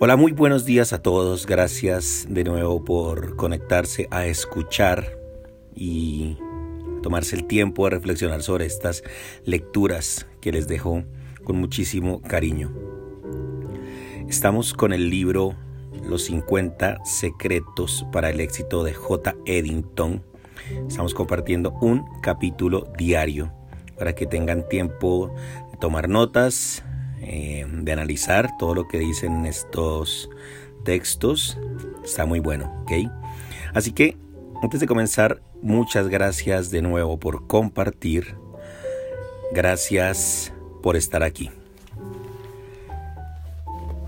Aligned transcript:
Hola, 0.00 0.14
muy 0.14 0.30
buenos 0.30 0.64
días 0.64 0.92
a 0.92 1.02
todos. 1.02 1.44
Gracias 1.44 2.24
de 2.30 2.44
nuevo 2.44 2.84
por 2.84 3.34
conectarse 3.34 4.06
a 4.12 4.26
escuchar 4.26 5.18
y 5.74 6.38
tomarse 7.02 7.34
el 7.34 7.46
tiempo 7.46 7.82
de 7.82 7.90
reflexionar 7.90 8.44
sobre 8.44 8.66
estas 8.66 9.02
lecturas 9.44 10.28
que 10.40 10.52
les 10.52 10.68
dejo 10.68 11.02
con 11.42 11.56
muchísimo 11.56 12.22
cariño. 12.22 12.72
Estamos 14.28 14.72
con 14.72 14.92
el 14.92 15.10
libro 15.10 15.56
Los 16.08 16.26
50 16.26 17.04
secretos 17.04 18.06
para 18.12 18.30
el 18.30 18.38
éxito 18.38 18.84
de 18.84 18.94
J. 18.94 19.34
Eddington. 19.46 20.22
Estamos 20.86 21.12
compartiendo 21.12 21.72
un 21.80 22.04
capítulo 22.22 22.86
diario 22.96 23.52
para 23.98 24.14
que 24.14 24.26
tengan 24.26 24.68
tiempo 24.68 25.34
de 25.72 25.76
tomar 25.78 26.08
notas, 26.08 26.84
eh, 27.20 27.66
de 27.68 27.92
analizar 27.92 28.56
todo 28.58 28.74
lo 28.74 28.88
que 28.88 28.98
dicen 28.98 29.46
estos 29.46 30.30
textos. 30.84 31.58
Está 32.04 32.26
muy 32.26 32.40
bueno, 32.40 32.82
¿ok? 32.82 32.92
Así 33.74 33.92
que 33.92 34.16
antes 34.62 34.80
de 34.80 34.86
comenzar, 34.86 35.40
muchas 35.62 36.08
gracias 36.08 36.70
de 36.70 36.82
nuevo 36.82 37.18
por 37.18 37.46
compartir. 37.46 38.36
Gracias 39.52 40.52
por 40.82 40.96
estar 40.96 41.22
aquí. 41.22 41.50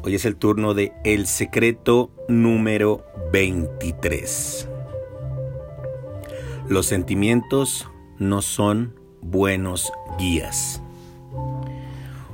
Hoy 0.03 0.15
es 0.15 0.25
el 0.25 0.37
turno 0.37 0.75
de 0.75 0.93
El 1.05 1.27
secreto 1.27 2.11
número 2.29 3.05
23. 3.33 4.69
Los 6.69 6.87
sentimientos 6.87 7.89
no 8.19 8.43
son 8.43 8.95
buenos 9.21 9.93
guías. 10.19 10.83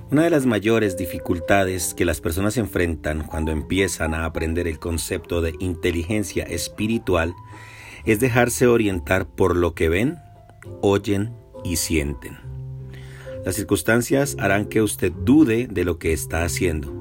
Una 0.08 0.22
de 0.22 0.30
las 0.30 0.46
mayores 0.46 0.96
dificultades 0.96 1.92
que 1.92 2.04
las 2.04 2.20
personas 2.20 2.56
enfrentan 2.58 3.24
cuando 3.24 3.50
empiezan 3.50 4.14
a 4.14 4.24
aprender 4.24 4.68
el 4.68 4.78
concepto 4.78 5.40
de 5.40 5.54
inteligencia 5.58 6.44
espiritual 6.44 7.34
es 8.04 8.20
dejarse 8.20 8.68
orientar 8.68 9.26
por 9.26 9.56
lo 9.56 9.74
que 9.74 9.88
ven, 9.88 10.16
oyen 10.80 11.32
y 11.64 11.76
sienten. 11.76 12.38
Las 13.44 13.56
circunstancias 13.56 14.36
harán 14.38 14.66
que 14.66 14.80
usted 14.80 15.10
dude 15.10 15.66
de 15.66 15.84
lo 15.84 15.98
que 15.98 16.12
está 16.12 16.44
haciendo. 16.44 16.94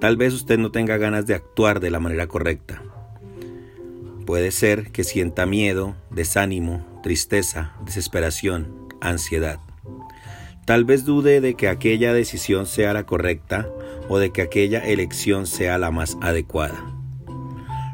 Tal 0.00 0.16
vez 0.16 0.32
usted 0.32 0.58
no 0.58 0.70
tenga 0.70 0.96
ganas 0.96 1.26
de 1.26 1.34
actuar 1.34 1.80
de 1.80 1.90
la 1.90 1.98
manera 1.98 2.28
correcta. 2.28 2.84
Puede 4.26 4.52
ser 4.52 4.92
que 4.92 5.02
sienta 5.02 5.44
miedo, 5.44 5.96
desánimo, 6.10 6.86
tristeza, 7.02 7.72
desesperación, 7.84 8.88
ansiedad. 9.00 9.58
Tal 10.68 10.84
vez 10.84 11.06
dude 11.06 11.40
de 11.40 11.54
que 11.54 11.66
aquella 11.66 12.12
decisión 12.12 12.66
sea 12.66 12.92
la 12.92 13.06
correcta 13.06 13.70
o 14.10 14.18
de 14.18 14.32
que 14.32 14.42
aquella 14.42 14.86
elección 14.86 15.46
sea 15.46 15.78
la 15.78 15.90
más 15.90 16.18
adecuada. 16.20 16.84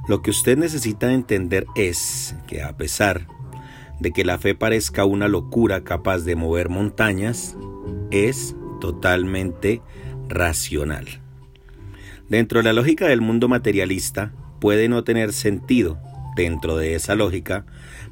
Lo 0.08 0.22
que 0.22 0.30
usted 0.30 0.58
necesita 0.58 1.12
entender 1.12 1.66
es 1.76 2.34
que 2.48 2.64
a 2.64 2.76
pesar 2.76 3.28
de 4.00 4.10
que 4.10 4.24
la 4.24 4.38
fe 4.38 4.56
parezca 4.56 5.04
una 5.04 5.28
locura 5.28 5.84
capaz 5.84 6.24
de 6.24 6.34
mover 6.34 6.68
montañas, 6.68 7.56
es 8.10 8.56
totalmente 8.80 9.80
racional. 10.28 11.06
Dentro 12.28 12.58
de 12.58 12.64
la 12.64 12.72
lógica 12.72 13.06
del 13.06 13.20
mundo 13.20 13.46
materialista, 13.46 14.32
puede 14.60 14.88
no 14.88 15.04
tener 15.04 15.32
sentido. 15.32 16.00
Dentro 16.34 16.76
de 16.76 16.96
esa 16.96 17.14
lógica, 17.14 17.66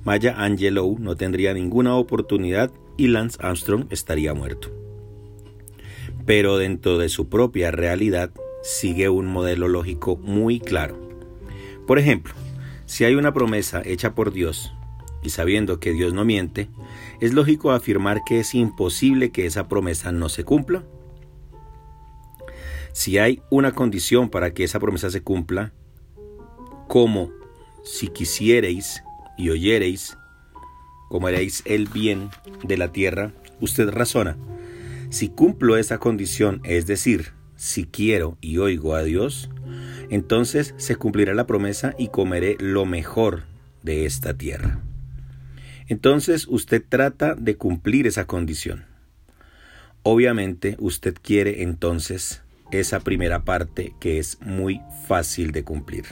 Maya 0.04 0.36
Angelou 0.38 1.00
no 1.00 1.16
tendría 1.16 1.52
ninguna 1.52 1.96
oportunidad 1.96 2.70
y 3.02 3.08
Lance 3.08 3.36
Armstrong 3.40 3.86
estaría 3.90 4.32
muerto. 4.32 4.68
Pero 6.24 6.56
dentro 6.56 6.98
de 6.98 7.08
su 7.08 7.28
propia 7.28 7.72
realidad 7.72 8.30
sigue 8.62 9.08
un 9.08 9.26
modelo 9.26 9.66
lógico 9.66 10.14
muy 10.14 10.60
claro. 10.60 10.96
Por 11.84 11.98
ejemplo, 11.98 12.32
si 12.86 13.02
hay 13.02 13.16
una 13.16 13.34
promesa 13.34 13.82
hecha 13.84 14.14
por 14.14 14.32
Dios, 14.32 14.72
y 15.20 15.30
sabiendo 15.30 15.80
que 15.80 15.90
Dios 15.90 16.14
no 16.14 16.24
miente, 16.24 16.68
¿es 17.20 17.32
lógico 17.32 17.72
afirmar 17.72 18.22
que 18.24 18.38
es 18.38 18.54
imposible 18.54 19.32
que 19.32 19.46
esa 19.46 19.66
promesa 19.66 20.12
no 20.12 20.28
se 20.28 20.44
cumpla? 20.44 20.84
Si 22.92 23.18
hay 23.18 23.42
una 23.50 23.72
condición 23.72 24.28
para 24.28 24.54
que 24.54 24.62
esa 24.62 24.78
promesa 24.78 25.10
se 25.10 25.24
cumpla, 25.24 25.72
como 26.86 27.32
si 27.82 28.06
quisierais 28.06 29.02
y 29.36 29.50
oyereis, 29.50 30.16
como 31.12 31.26
haréis 31.26 31.62
el 31.66 31.88
bien 31.88 32.30
de 32.64 32.78
la 32.78 32.90
tierra, 32.90 33.34
usted 33.60 33.90
razona. 33.90 34.38
Si 35.10 35.28
cumplo 35.28 35.76
esa 35.76 35.98
condición, 35.98 36.62
es 36.64 36.86
decir, 36.86 37.32
si 37.54 37.84
quiero 37.84 38.38
y 38.40 38.56
oigo 38.56 38.94
a 38.94 39.02
Dios, 39.02 39.50
entonces 40.08 40.72
se 40.78 40.96
cumplirá 40.96 41.34
la 41.34 41.46
promesa 41.46 41.94
y 41.98 42.08
comeré 42.08 42.56
lo 42.58 42.86
mejor 42.86 43.42
de 43.82 44.06
esta 44.06 44.32
tierra. 44.32 44.80
Entonces 45.86 46.46
usted 46.48 46.82
trata 46.88 47.34
de 47.34 47.58
cumplir 47.58 48.06
esa 48.06 48.26
condición. 48.26 48.86
Obviamente 50.02 50.76
usted 50.78 51.14
quiere 51.20 51.62
entonces 51.62 52.42
esa 52.70 53.00
primera 53.00 53.44
parte 53.44 53.92
que 54.00 54.18
es 54.18 54.40
muy 54.40 54.80
fácil 55.06 55.52
de 55.52 55.62
cumplir. 55.62 56.06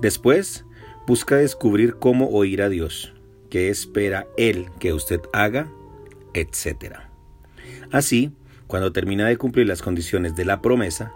Después 0.00 0.64
Busca 1.06 1.36
descubrir 1.36 1.96
cómo 1.96 2.30
oír 2.30 2.62
a 2.62 2.70
Dios, 2.70 3.12
qué 3.50 3.68
espera 3.68 4.26
Él 4.38 4.68
que 4.78 4.94
usted 4.94 5.20
haga, 5.34 5.70
etc. 6.32 6.94
Así, 7.92 8.32
cuando 8.66 8.90
termina 8.90 9.26
de 9.28 9.36
cumplir 9.36 9.66
las 9.66 9.82
condiciones 9.82 10.34
de 10.34 10.46
la 10.46 10.62
promesa, 10.62 11.12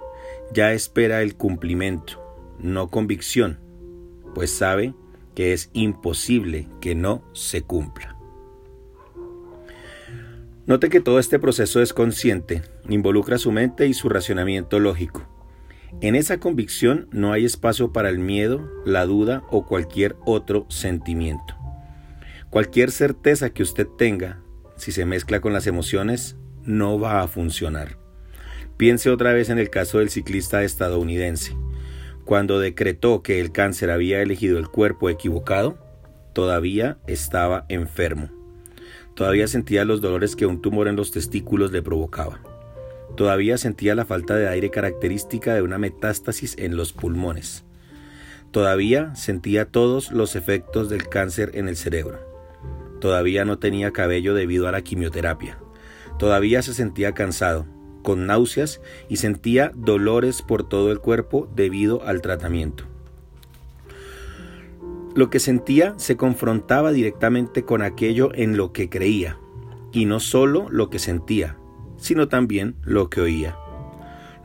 ya 0.53 0.73
espera 0.73 1.23
el 1.23 1.37
cumplimiento, 1.37 2.23
no 2.59 2.89
convicción, 2.89 3.59
pues 4.35 4.51
sabe 4.51 4.93
que 5.35 5.55
es 5.55 5.71
imposible 5.73 6.69
que 6.83 6.95
no 6.95 7.23
se 7.33 7.63
cumpla. 7.63 8.15
Note 10.67 10.91
que 10.91 11.01
todo 11.01 11.19
este 11.19 11.39
proceso 11.39 11.81
es 11.81 11.95
consciente, 11.95 12.61
involucra 12.91 13.39
su 13.39 13.53
mente 13.53 13.87
y 13.87 13.95
su 13.95 14.11
racionamiento 14.11 14.81
lógico 14.81 15.38
en 16.01 16.15
esa 16.15 16.39
convicción 16.39 17.09
no 17.13 17.33
hay 17.33 17.45
espacio 17.45 17.93
para 17.93 18.09
el 18.09 18.19
miedo, 18.19 18.69
la 18.85 19.07
duda 19.07 19.43
o 19.51 19.67
cualquier 19.67 20.17
otro 20.25 20.67
sentimiento. 20.69 21.57
Cualquier 22.51 22.91
certeza 22.91 23.51
que 23.51 23.63
usted 23.63 23.87
tenga, 23.87 24.41
si 24.77 24.93
se 24.93 25.05
mezcla 25.05 25.41
con 25.41 25.53
las 25.53 25.67
emociones, 25.67 26.37
no 26.63 27.01
va 27.01 27.23
a 27.23 27.29
funcionar. 27.29 27.99
Piense 28.77 29.11
otra 29.11 29.33
vez 29.33 29.51
en 29.51 29.59
el 29.59 29.71
caso 29.71 29.99
del 29.99 30.09
ciclista 30.09 30.63
estadounidense. 30.63 31.57
Cuando 32.25 32.61
decretó 32.61 33.23
que 33.23 33.41
el 33.41 33.51
cáncer 33.51 33.91
había 33.91 34.23
elegido 34.23 34.59
el 34.59 34.69
cuerpo 34.69 35.11
equivocado, 35.11 35.79
todavía 36.33 36.99
estaba 37.07 37.65
enfermo. 37.69 38.31
Todavía 39.15 39.49
sentía 39.49 39.85
los 39.85 40.01
dolores 40.01 40.37
que 40.37 40.47
un 40.47 40.63
tumor 40.63 40.87
en 40.87 40.95
los 40.95 41.11
testículos 41.11 41.73
le 41.73 41.83
provocaba. 41.83 42.41
Todavía 43.19 43.59
sentía 43.59 43.97
la 43.97 44.05
falta 44.05 44.37
de 44.37 44.49
aire 44.49 44.71
característica 44.71 45.53
de 45.53 45.63
una 45.63 45.77
metástasis 45.77 46.55
en 46.57 46.77
los 46.77 46.93
pulmones. 46.93 47.65
Todavía 48.53 49.13
sentía 49.17 49.65
todos 49.65 50.13
los 50.13 50.37
efectos 50.37 50.89
del 50.89 51.09
cáncer 51.09 51.51
en 51.55 51.67
el 51.67 51.77
cerebro. 51.77 52.21
Todavía 53.01 53.45
no 53.45 53.59
tenía 53.59 53.91
cabello 53.91 54.35
debido 54.35 54.69
a 54.69 54.71
la 54.71 54.83
quimioterapia. 54.83 55.59
Todavía 56.21 56.63
se 56.63 56.75
sentía 56.75 57.11
cansado, 57.11 57.67
con 58.05 58.25
náuseas 58.29 58.81
y 59.09 59.17
sentía 59.17 59.73
dolores 59.75 60.41
por 60.41 60.69
todo 60.69 60.93
el 60.93 61.01
cuerpo 61.01 61.51
debido 61.57 62.05
al 62.07 62.23
tratamiento. 62.23 62.85
Lo 65.17 65.29
que 65.29 65.41
sentía 65.41 65.95
se 65.97 66.17
confrontaba 66.17 66.93
directamente 66.93 67.65
con 67.65 67.83
aquello 67.83 68.31
en 68.33 68.57
lo 68.57 68.73
que 68.73 68.89
creía, 68.89 69.41
y 69.91 70.05
no 70.05 70.21
solo 70.21 70.69
lo 70.71 70.89
que 70.89 71.01
sentía, 71.01 71.57
sino 71.99 72.29
también 72.29 72.77
lo 72.83 73.11
que 73.11 73.21
oía. 73.21 73.57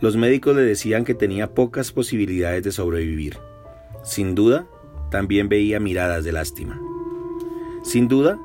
Los 0.02 0.18
médicos 0.18 0.56
le 0.56 0.64
decían 0.64 1.06
que 1.06 1.14
tenía 1.14 1.54
pocas 1.54 1.92
posibilidades 1.92 2.64
de 2.64 2.72
sobrevivir. 2.72 3.38
Sin 4.04 4.36
duda, 4.36 4.68
también 5.10 5.48
veía 5.48 5.80
miradas 5.80 6.26
de 6.26 6.34
lástima. 6.34 6.82
Sin 7.84 8.08
duda, 8.08 8.38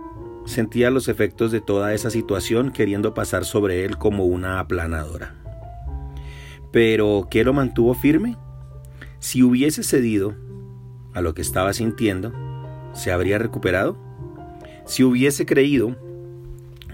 sentía 0.44 0.90
los 0.90 1.08
efectos 1.08 1.50
de 1.50 1.60
toda 1.60 1.94
esa 1.94 2.10
situación 2.10 2.70
queriendo 2.70 3.12
pasar 3.14 3.44
sobre 3.44 3.84
él 3.84 3.98
como 3.98 4.24
una 4.24 4.60
aplanadora. 4.60 5.34
Pero, 6.70 7.26
¿qué 7.30 7.44
lo 7.44 7.52
mantuvo 7.52 7.94
firme? 7.94 8.36
Si 9.18 9.42
hubiese 9.42 9.82
cedido 9.82 10.34
a 11.14 11.20
lo 11.20 11.34
que 11.34 11.42
estaba 11.42 11.72
sintiendo, 11.72 12.32
¿se 12.92 13.10
habría 13.10 13.38
recuperado? 13.38 13.96
Si 14.84 15.02
hubiese 15.02 15.44
creído 15.44 15.96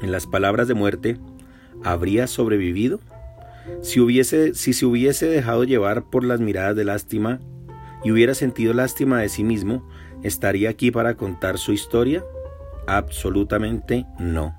en 0.00 0.10
las 0.10 0.26
palabras 0.26 0.69
de 0.69 0.75
muerte 0.75 1.19
¿habría 1.82 2.26
sobrevivido? 2.26 3.00
Si, 3.82 4.00
hubiese, 4.00 4.54
si 4.54 4.72
se 4.72 4.86
hubiese 4.86 5.26
dejado 5.26 5.64
llevar 5.64 6.04
por 6.04 6.24
las 6.24 6.40
miradas 6.40 6.76
de 6.76 6.84
lástima 6.84 7.40
y 8.02 8.12
hubiera 8.12 8.34
sentido 8.34 8.74
lástima 8.74 9.20
de 9.20 9.28
sí 9.28 9.44
mismo, 9.44 9.88
¿estaría 10.22 10.70
aquí 10.70 10.90
para 10.90 11.16
contar 11.16 11.58
su 11.58 11.72
historia? 11.72 12.24
Absolutamente 12.86 14.06
no. 14.18 14.54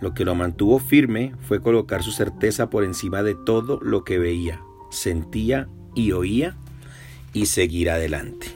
Lo 0.00 0.14
que 0.14 0.24
lo 0.24 0.34
mantuvo 0.34 0.78
firme 0.78 1.32
fue 1.40 1.60
colocar 1.60 2.02
su 2.02 2.12
certeza 2.12 2.70
por 2.70 2.84
encima 2.84 3.22
de 3.22 3.34
todo 3.34 3.80
lo 3.80 4.04
que 4.04 4.18
veía, 4.18 4.60
sentía 4.90 5.68
y 5.94 6.12
oía 6.12 6.56
y 7.32 7.46
seguir 7.46 7.90
adelante. 7.90 8.48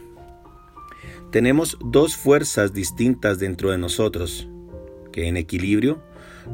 Tenemos 1.30 1.78
dos 1.84 2.16
fuerzas 2.16 2.72
distintas 2.72 3.38
dentro 3.38 3.70
de 3.70 3.78
nosotros, 3.78 4.48
que 5.12 5.28
en 5.28 5.36
equilibrio 5.36 6.02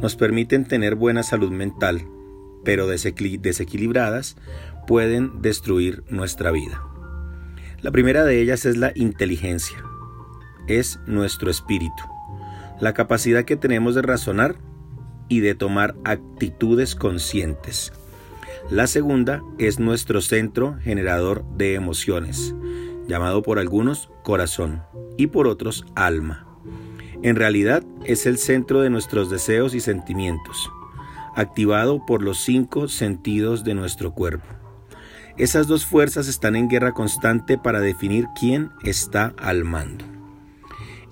nos 0.01 0.17
permiten 0.17 0.65
tener 0.65 0.95
buena 0.95 1.23
salud 1.23 1.51
mental, 1.51 2.07
pero 2.65 2.87
desequilibradas 2.87 4.37
pueden 4.87 5.43
destruir 5.43 6.05
nuestra 6.09 6.51
vida. 6.51 6.83
La 7.81 7.91
primera 7.91 8.25
de 8.25 8.41
ellas 8.41 8.65
es 8.65 8.77
la 8.77 8.93
inteligencia, 8.95 9.85
es 10.67 10.99
nuestro 11.07 11.51
espíritu, 11.51 12.03
la 12.81 12.95
capacidad 12.95 13.45
que 13.45 13.57
tenemos 13.57 13.95
de 13.95 14.03
razonar 14.03 14.57
y 15.29 15.41
de 15.41 15.55
tomar 15.55 15.95
actitudes 16.05 16.95
conscientes. 16.95 17.93
La 18.71 18.87
segunda 18.87 19.43
es 19.59 19.79
nuestro 19.79 20.23
centro 20.23 20.79
generador 20.81 21.45
de 21.57 21.75
emociones, 21.75 22.55
llamado 23.07 23.43
por 23.43 23.59
algunos 23.59 24.11
corazón 24.23 24.83
y 25.19 25.27
por 25.27 25.47
otros 25.47 25.85
alma. 25.95 26.54
En 27.25 27.37
realidad 27.37 27.83
es 28.05 28.27
el 28.27 28.37
centro 28.37 28.83
de 28.83 28.91
nuestros 28.91 29.31
deseos 29.31 29.75
y 29.75 29.81
sentimientos, 29.81 30.71
activado 31.35 32.05
por 32.05 32.23
los 32.23 32.45
cinco 32.45 32.87
sentidos 32.87 33.65
de 33.65 33.73
nuestro 33.73 34.13
cuerpo. 34.13 34.45
Esas 35.39 35.67
dos 35.67 35.87
fuerzas 35.87 36.29
están 36.29 36.55
en 36.55 36.69
guerra 36.69 36.93
constante 36.93 37.57
para 37.57 37.81
definir 37.81 38.27
quién 38.39 38.73
está 38.83 39.33
al 39.39 39.65
mando. 39.65 40.05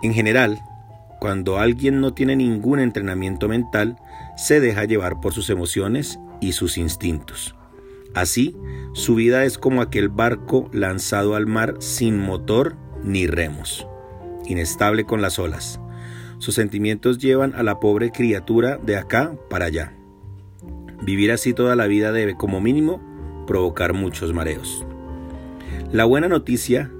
En 0.02 0.12
general, 0.12 0.60
cuando 1.18 1.58
alguien 1.58 2.02
no 2.02 2.12
tiene 2.12 2.36
ningún 2.36 2.78
entrenamiento 2.78 3.48
mental, 3.48 3.96
se 4.36 4.60
deja 4.60 4.84
llevar 4.84 5.18
por 5.18 5.32
sus 5.32 5.48
emociones 5.48 6.18
y 6.42 6.52
sus 6.52 6.76
instintos. 6.76 7.54
Así, 8.12 8.54
su 8.92 9.14
vida 9.14 9.46
es 9.46 9.56
como 9.56 9.80
aquel 9.80 10.10
barco 10.10 10.68
lanzado 10.74 11.36
al 11.36 11.46
mar 11.46 11.76
sin 11.78 12.18
motor 12.18 12.76
ni 13.02 13.26
remos, 13.26 13.86
inestable 14.44 15.04
con 15.04 15.22
las 15.22 15.38
olas. 15.38 15.80
Sus 16.42 16.56
sentimientos 16.56 17.18
llevan 17.18 17.54
a 17.54 17.62
la 17.62 17.78
pobre 17.78 18.10
criatura 18.10 18.76
de 18.76 18.96
acá 18.96 19.32
para 19.48 19.66
allá. 19.66 19.92
Vivir 21.00 21.30
así 21.30 21.52
toda 21.52 21.76
la 21.76 21.86
vida 21.86 22.10
debe, 22.10 22.34
como 22.34 22.60
mínimo, 22.60 23.00
provocar 23.46 23.92
muchos 23.92 24.32
mareos. 24.32 24.84
La 25.92 26.04
buena 26.04 26.26
noticia 26.26 26.90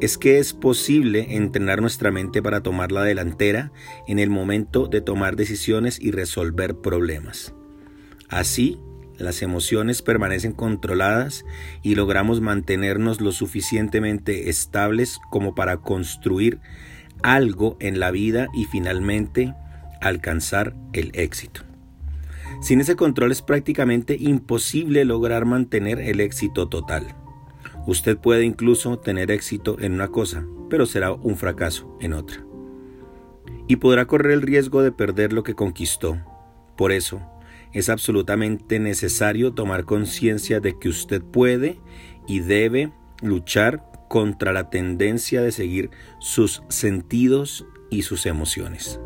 es 0.00 0.18
que 0.18 0.40
es 0.40 0.54
posible 0.54 1.36
entrenar 1.36 1.80
nuestra 1.80 2.10
mente 2.10 2.42
para 2.42 2.60
tomar 2.60 2.90
la 2.90 3.04
delantera 3.04 3.70
en 4.08 4.18
el 4.18 4.28
momento 4.28 4.88
de 4.88 5.02
tomar 5.02 5.36
decisiones 5.36 6.00
y 6.00 6.10
resolver 6.10 6.74
problemas. 6.78 7.54
Así, 8.28 8.80
las 9.18 9.40
emociones 9.42 10.02
permanecen 10.02 10.50
controladas 10.50 11.44
y 11.84 11.94
logramos 11.94 12.40
mantenernos 12.40 13.20
lo 13.20 13.30
suficientemente 13.30 14.50
estables 14.50 15.20
como 15.30 15.54
para 15.54 15.76
construir 15.76 16.58
algo 17.22 17.76
en 17.80 18.00
la 18.00 18.10
vida 18.10 18.48
y 18.54 18.64
finalmente 18.66 19.54
alcanzar 20.00 20.74
el 20.92 21.10
éxito. 21.14 21.62
Sin 22.60 22.80
ese 22.80 22.96
control 22.96 23.32
es 23.32 23.42
prácticamente 23.42 24.16
imposible 24.18 25.04
lograr 25.04 25.44
mantener 25.44 26.00
el 26.00 26.20
éxito 26.20 26.68
total. 26.68 27.14
Usted 27.86 28.18
puede 28.18 28.44
incluso 28.44 28.98
tener 28.98 29.30
éxito 29.30 29.76
en 29.80 29.92
una 29.92 30.08
cosa, 30.08 30.44
pero 30.68 30.86
será 30.86 31.12
un 31.12 31.36
fracaso 31.36 31.96
en 32.00 32.12
otra. 32.12 32.44
Y 33.66 33.76
podrá 33.76 34.06
correr 34.06 34.32
el 34.32 34.42
riesgo 34.42 34.82
de 34.82 34.92
perder 34.92 35.32
lo 35.32 35.42
que 35.42 35.54
conquistó. 35.54 36.18
Por 36.76 36.92
eso, 36.92 37.20
es 37.72 37.88
absolutamente 37.88 38.78
necesario 38.78 39.52
tomar 39.52 39.84
conciencia 39.84 40.60
de 40.60 40.78
que 40.78 40.88
usted 40.88 41.22
puede 41.22 41.78
y 42.26 42.40
debe 42.40 42.92
luchar 43.22 43.84
contra 44.08 44.52
la 44.52 44.70
tendencia 44.70 45.42
de 45.42 45.52
seguir 45.52 45.90
sus 46.18 46.62
sentidos 46.68 47.66
y 47.90 48.02
sus 48.02 48.26
emociones 48.26 49.00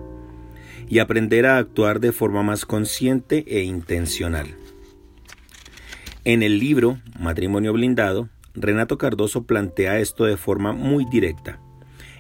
y 0.88 0.98
aprender 0.98 1.46
a 1.46 1.58
actuar 1.58 2.00
de 2.00 2.12
forma 2.12 2.42
más 2.42 2.66
consciente 2.66 3.44
e 3.46 3.62
intencional. 3.62 4.46
En 6.24 6.42
el 6.42 6.58
libro 6.58 6.98
Matrimonio 7.18 7.72
Blindado, 7.72 8.28
Renato 8.54 8.98
Cardoso 8.98 9.44
plantea 9.44 10.00
esto 10.00 10.24
de 10.24 10.36
forma 10.36 10.72
muy 10.72 11.06
directa. 11.06 11.60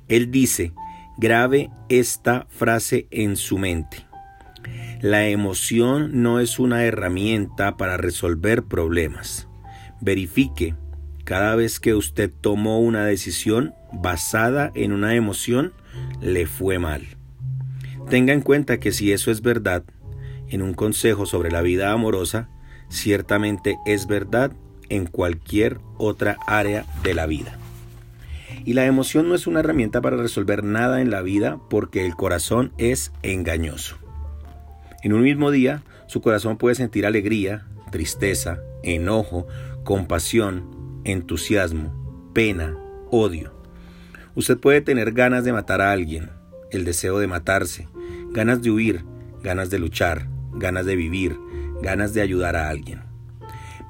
Él 0.08 0.30
dice, 0.30 0.72
grave 1.18 1.70
esta 1.88 2.46
frase 2.48 3.06
en 3.10 3.36
su 3.36 3.58
mente. 3.58 4.06
La 5.02 5.26
emoción 5.26 6.22
no 6.22 6.40
es 6.40 6.58
una 6.58 6.84
herramienta 6.84 7.76
para 7.76 7.96
resolver 7.96 8.62
problemas. 8.62 9.48
Verifique 10.00 10.74
cada 11.24 11.54
vez 11.54 11.80
que 11.80 11.94
usted 11.94 12.30
tomó 12.40 12.80
una 12.80 13.04
decisión 13.04 13.74
basada 13.92 14.72
en 14.74 14.92
una 14.92 15.14
emoción, 15.14 15.72
le 16.20 16.46
fue 16.46 16.78
mal. 16.78 17.02
Tenga 18.10 18.32
en 18.32 18.40
cuenta 18.40 18.80
que 18.80 18.92
si 18.92 19.12
eso 19.12 19.30
es 19.30 19.42
verdad, 19.42 19.84
en 20.48 20.62
un 20.62 20.74
consejo 20.74 21.26
sobre 21.26 21.50
la 21.50 21.62
vida 21.62 21.92
amorosa, 21.92 22.48
ciertamente 22.88 23.76
es 23.86 24.06
verdad 24.06 24.52
en 24.88 25.06
cualquier 25.06 25.78
otra 25.96 26.36
área 26.46 26.84
de 27.02 27.14
la 27.14 27.26
vida. 27.26 27.58
Y 28.64 28.74
la 28.74 28.86
emoción 28.86 29.28
no 29.28 29.34
es 29.34 29.46
una 29.46 29.60
herramienta 29.60 30.00
para 30.00 30.16
resolver 30.16 30.62
nada 30.62 31.00
en 31.00 31.10
la 31.10 31.22
vida 31.22 31.58
porque 31.70 32.04
el 32.06 32.14
corazón 32.14 32.72
es 32.78 33.12
engañoso. 33.22 33.96
En 35.02 35.12
un 35.14 35.22
mismo 35.22 35.50
día, 35.50 35.82
su 36.06 36.20
corazón 36.20 36.58
puede 36.58 36.74
sentir 36.74 37.06
alegría, 37.06 37.66
tristeza, 37.90 38.60
enojo, 38.82 39.46
compasión, 39.84 40.71
entusiasmo, 41.04 42.30
pena, 42.32 42.76
odio. 43.10 43.52
Usted 44.34 44.58
puede 44.58 44.80
tener 44.80 45.12
ganas 45.12 45.44
de 45.44 45.52
matar 45.52 45.80
a 45.80 45.92
alguien, 45.92 46.30
el 46.70 46.84
deseo 46.84 47.18
de 47.18 47.26
matarse, 47.26 47.88
ganas 48.30 48.62
de 48.62 48.70
huir, 48.70 49.04
ganas 49.42 49.70
de 49.70 49.78
luchar, 49.78 50.28
ganas 50.54 50.86
de 50.86 50.96
vivir, 50.96 51.36
ganas 51.82 52.14
de 52.14 52.22
ayudar 52.22 52.56
a 52.56 52.68
alguien. 52.68 53.02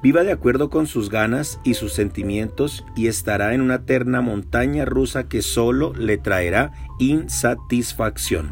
Viva 0.02 0.24
de 0.24 0.32
acuerdo 0.32 0.68
con 0.68 0.88
sus 0.88 1.10
ganas 1.10 1.60
y 1.62 1.74
sus 1.74 1.92
sentimientos 1.92 2.84
y 2.96 3.06
estará 3.06 3.54
en 3.54 3.60
una 3.60 3.76
eterna 3.76 4.20
montaña 4.20 4.84
rusa 4.84 5.28
que 5.28 5.42
solo 5.42 5.92
le 5.94 6.18
traerá 6.18 6.72
insatisfacción. 6.98 8.50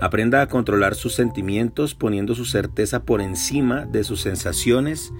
Aprenda 0.00 0.40
a 0.40 0.46
controlar 0.46 0.94
sus 0.94 1.14
sentimientos 1.14 1.96
poniendo 1.96 2.36
su 2.36 2.44
certeza 2.44 3.02
por 3.02 3.20
encima 3.20 3.86
de 3.86 4.04
sus 4.04 4.20
sensaciones, 4.20 5.12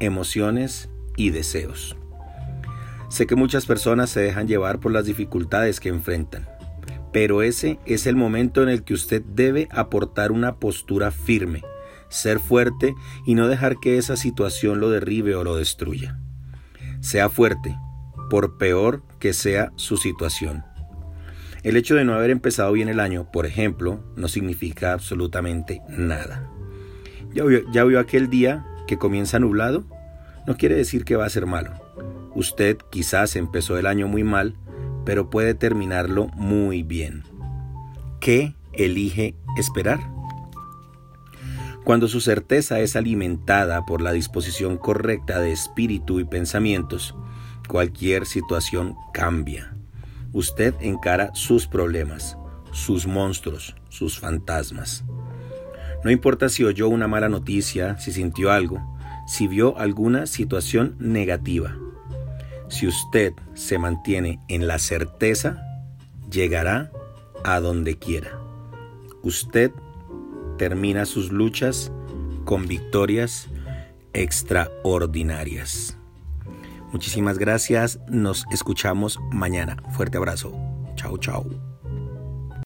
emociones 0.00 0.90
y 1.16 1.30
deseos. 1.30 1.96
Sé 3.08 3.26
que 3.26 3.36
muchas 3.36 3.66
personas 3.66 4.10
se 4.10 4.20
dejan 4.20 4.48
llevar 4.48 4.80
por 4.80 4.92
las 4.92 5.06
dificultades 5.06 5.80
que 5.80 5.88
enfrentan, 5.88 6.48
pero 7.12 7.42
ese 7.42 7.78
es 7.86 8.06
el 8.06 8.16
momento 8.16 8.62
en 8.62 8.68
el 8.68 8.82
que 8.84 8.94
usted 8.94 9.22
debe 9.22 9.68
aportar 9.70 10.32
una 10.32 10.56
postura 10.56 11.10
firme 11.10 11.62
ser 12.08 12.38
fuerte 12.38 12.94
y 13.24 13.34
no 13.34 13.48
dejar 13.48 13.78
que 13.78 13.98
esa 13.98 14.16
situación 14.16 14.80
lo 14.80 14.90
derribe 14.90 15.34
o 15.34 15.44
lo 15.44 15.56
destruya. 15.56 16.18
Sea 17.00 17.28
fuerte, 17.28 17.76
por 18.30 18.58
peor 18.58 19.02
que 19.18 19.32
sea 19.32 19.72
su 19.76 19.96
situación. 19.96 20.64
El 21.62 21.76
hecho 21.76 21.94
de 21.94 22.04
no 22.04 22.14
haber 22.14 22.30
empezado 22.30 22.72
bien 22.72 22.88
el 22.88 23.00
año, 23.00 23.30
por 23.32 23.44
ejemplo, 23.46 24.00
no 24.16 24.28
significa 24.28 24.92
absolutamente 24.92 25.82
nada. 25.88 26.48
¿Ya 27.34 27.44
vio, 27.44 27.70
ya 27.72 27.84
vio 27.84 27.98
aquel 27.98 28.30
día 28.30 28.64
que 28.86 28.98
comienza 28.98 29.38
nublado? 29.38 29.84
No 30.46 30.56
quiere 30.56 30.76
decir 30.76 31.04
que 31.04 31.16
va 31.16 31.26
a 31.26 31.30
ser 31.30 31.46
malo. 31.46 31.72
Usted 32.34 32.76
quizás 32.90 33.34
empezó 33.36 33.78
el 33.78 33.86
año 33.86 34.08
muy 34.08 34.22
mal, 34.24 34.56
pero 35.04 35.30
puede 35.30 35.54
terminarlo 35.54 36.28
muy 36.34 36.82
bien. 36.82 37.24
¿Qué 38.20 38.54
elige 38.72 39.34
esperar? 39.56 40.00
Cuando 41.84 42.08
su 42.08 42.20
certeza 42.20 42.80
es 42.80 42.96
alimentada 42.96 43.86
por 43.86 44.02
la 44.02 44.12
disposición 44.12 44.76
correcta 44.76 45.40
de 45.40 45.52
espíritu 45.52 46.18
y 46.18 46.24
pensamientos, 46.24 47.14
cualquier 47.68 48.26
situación 48.26 48.96
cambia. 49.12 49.72
Usted 50.32 50.74
encara 50.80 51.30
sus 51.34 51.66
problemas, 51.66 52.36
sus 52.72 53.06
monstruos, 53.06 53.76
sus 53.88 54.18
fantasmas. 54.18 55.04
No 56.04 56.10
importa 56.10 56.48
si 56.48 56.64
oyó 56.64 56.88
una 56.88 57.08
mala 57.08 57.28
noticia, 57.28 57.98
si 57.98 58.12
sintió 58.12 58.50
algo, 58.50 58.95
si 59.26 59.46
vio 59.46 59.78
alguna 59.78 60.26
situación 60.26 60.96
negativa. 60.98 61.76
Si 62.68 62.86
usted 62.86 63.32
se 63.54 63.78
mantiene 63.78 64.40
en 64.48 64.66
la 64.66 64.78
certeza, 64.78 65.62
llegará 66.30 66.90
a 67.44 67.60
donde 67.60 67.98
quiera. 67.98 68.38
Usted 69.22 69.70
termina 70.58 71.04
sus 71.04 71.30
luchas 71.30 71.92
con 72.44 72.66
victorias 72.66 73.48
extraordinarias. 74.12 75.96
Muchísimas 76.92 77.38
gracias, 77.38 78.00
nos 78.08 78.46
escuchamos 78.50 79.18
mañana. 79.30 79.76
Fuerte 79.90 80.16
abrazo. 80.16 80.52
Chao, 80.94 81.18
chao. 81.18 81.75